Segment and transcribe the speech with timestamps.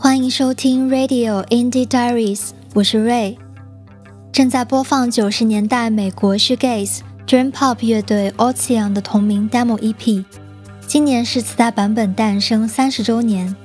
[0.00, 3.36] 欢迎收听 Radio Indie Diaries，我是 Ray，
[4.30, 10.24] 正在播放九十年代美国剧《Gaze dream pop 乐队 Ocean 的同名 demo EP，
[10.86, 13.56] 今年是磁带版本诞生三十周年。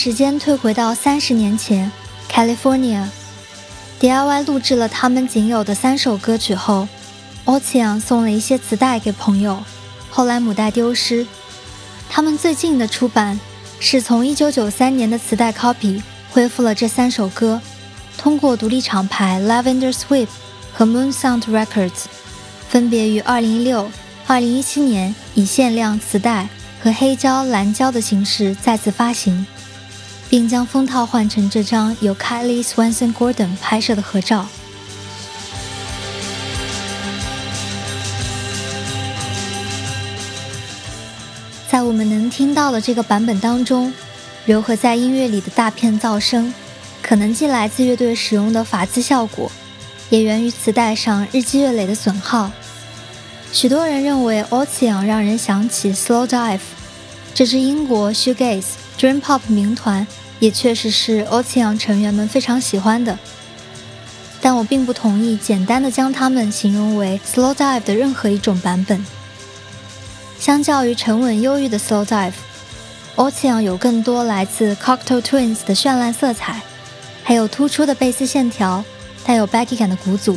[0.00, 1.90] 时间退回到三十年前
[2.30, 6.86] ，California，DIY 录制了他们仅有的三首歌曲后
[7.46, 9.60] ，Ocean 送了一些磁带给朋友，
[10.08, 11.26] 后来母带丢失。
[12.08, 13.40] 他们最近的出版
[13.80, 17.60] 是从1993年的磁带 copy 恢复了这三首歌，
[18.16, 20.28] 通过独立厂牌 Lavender Sweep
[20.72, 22.04] 和 Moon Sound Records，
[22.68, 23.86] 分别于2016、
[24.28, 26.48] 2017年以限量磁带
[26.80, 29.44] 和黑胶、蓝胶的形式再次发行。
[30.28, 34.46] 并将封套换成这张由 Kylie Swanson Gordon 拍摄的合照。
[41.70, 43.92] 在我们能听到的这个版本当中，
[44.46, 46.52] 柔和在音乐里的大片噪声，
[47.02, 49.52] 可能既来自乐队使用的法兹效果，
[50.08, 52.50] 也源于磁带上日积月累的损耗。
[53.52, 56.60] 许多人认为 Ocean 让人想起 Slow Dive，
[57.38, 58.64] 这支英国 shoegaze
[58.98, 60.04] dream pop 名团。
[60.40, 63.16] 也确实是 Ocean 成员们非常喜欢的，
[64.40, 69.04] 但我并不同意简单的将他们形容为 Slow Dive 的任何一种版本。
[70.40, 76.60] 相较于沉稳忧郁的 Slow Dive，Ocean 有更多来自 Cocktail Twins 的绚烂色彩，
[77.22, 78.84] 还有突出的贝斯线条，
[79.24, 80.36] 带有 baggy 感的鼓组。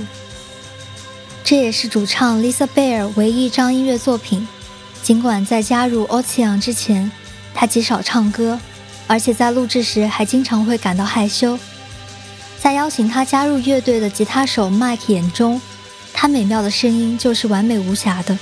[1.43, 4.47] 这也是主唱 Lisa Bear 唯一一张音乐作品。
[5.11, 7.11] 尽管在加入 Ocean 之前，
[7.53, 8.57] 他极少唱歌。
[9.07, 11.59] 而且在录制时还经常会感到害羞。
[12.57, 15.59] 在邀请他加入乐队的吉他手 Mike 眼中，
[16.13, 18.39] 他美妙的声音就是完美无瑕的。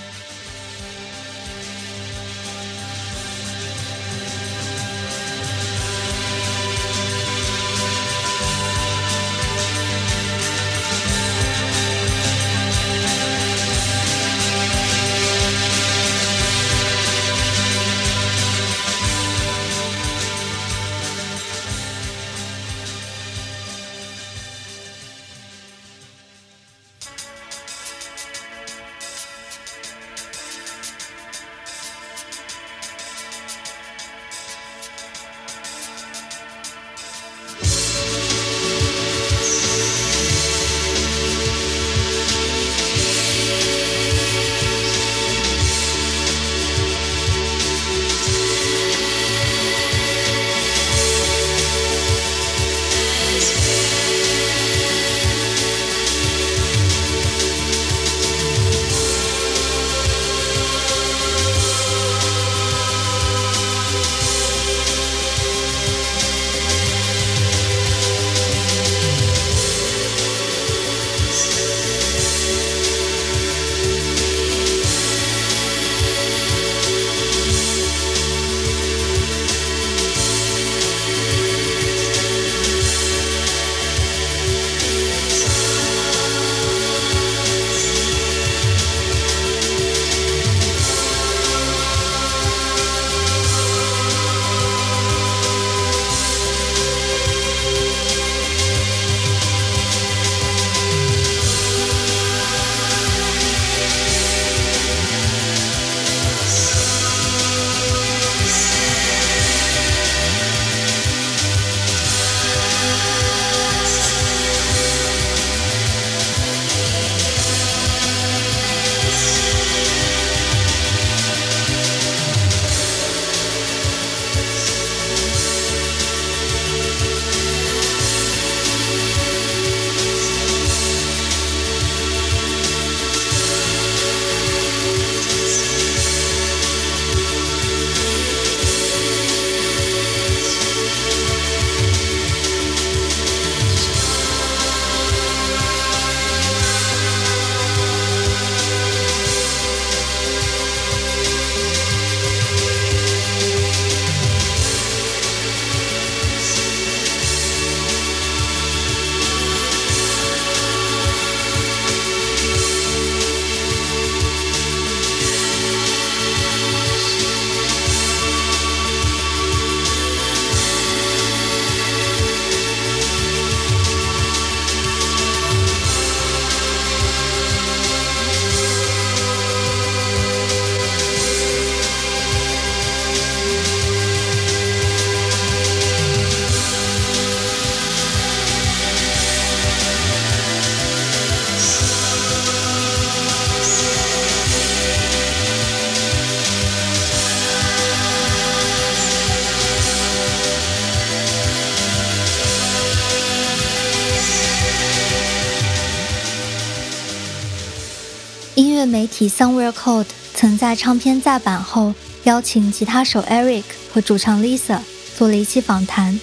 [208.79, 211.93] 乐媒体 Somewhere Cold 曾在唱片再版后
[212.23, 214.79] 邀请吉他手 Eric 和主唱 Lisa
[215.17, 216.17] 做了一期访谈，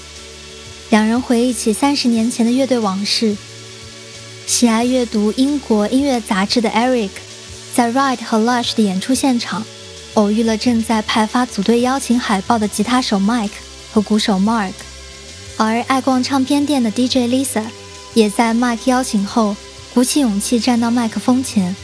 [0.89, 3.37] 两人回忆起三十年前的乐队往事。
[4.47, 7.11] 喜爱阅读英国音乐杂志的 Eric，
[7.75, 9.63] 在 Ride 和 Lush 的演出现场
[10.15, 13.51] 偶遇了正在派发组队邀请海报的吉他手 Mike
[13.93, 14.73] 和鼓手 Mark，
[15.59, 17.65] 而爱逛唱片店的 DJ Lisa
[18.15, 19.55] 也在 Mike 邀请后
[19.93, 21.77] 鼓起勇气站到麦克风前。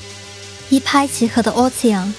[0.68, 2.12] 一拍即合的 Ocean，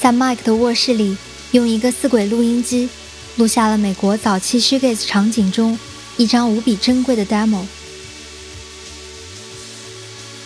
[0.00, 1.16] 在 Mike 的卧室里
[1.52, 2.88] 用一个四轨录音机
[3.36, 5.78] 录下了美国早期 s h o g a z e 场景中
[6.16, 7.64] 一张无比珍贵的 demo。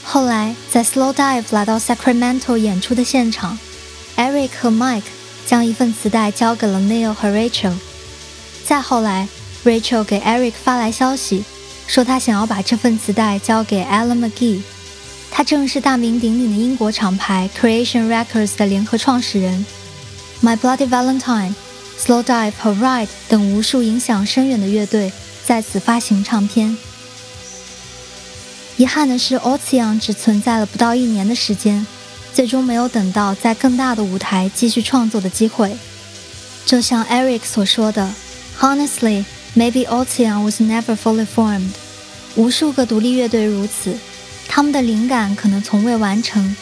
[0.04, 3.58] 后来在 Slow Dive 来到 Sacramento 演出的现场
[4.16, 5.02] ，Eric 和 Mike
[5.46, 7.74] 将一份磁带交给了 Neil 和 Rachel。
[8.64, 9.28] 再后来
[9.64, 11.44] ，Rachel 给 Eric 发来消息，
[11.86, 14.60] 说他想要把这份磁带交给 Alan McGee。
[15.36, 19.66] 他正是大名鼎鼎的英国厂牌 Creation Records 的联合创始人。
[20.42, 21.52] My Bloody Valentine、
[22.00, 25.12] Slow Dive 和 Ride 等无数影响深远的乐队
[25.44, 26.78] 在此发行唱片。
[28.78, 31.86] 遗憾的是，Ocean 只存在了不到一年的时间，
[32.32, 35.76] 最终没有等到在更大的舞台继续创作的机会。
[36.64, 38.10] 就像 Eric 所说的
[38.58, 41.72] ：“Honestly, maybe Ocean was never fully formed。”
[42.36, 43.98] 无数个独立乐队如此。
[44.48, 46.56] 他们的灵感可能从未完成，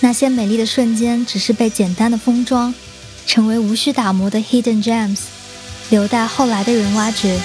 [0.00, 2.74] 那些美丽的瞬间只是被简单的封装，
[3.26, 5.18] 成为无需打磨的 hidden gems，
[5.90, 7.40] 留待后来的人挖掘。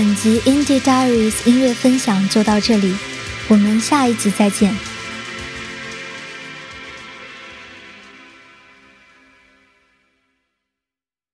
[0.00, 2.94] 本集 Indie Diaries 音乐分享就到这里，
[3.48, 4.74] 我们下一集再见。